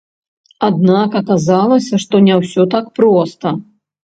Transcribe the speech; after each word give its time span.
Аднак 0.67 1.17
аказалася, 1.21 2.01
што 2.05 2.23
не 2.29 2.39
ўсё 2.41 2.67
так 2.73 2.89
проста. 2.97 3.55